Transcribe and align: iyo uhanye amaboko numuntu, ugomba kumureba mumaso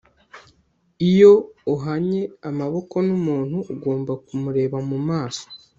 iyo 1.09 1.33
uhanye 1.75 2.21
amaboko 2.49 2.95
numuntu, 3.07 3.57
ugomba 3.73 4.13
kumureba 4.25 4.77
mumaso 4.89 5.45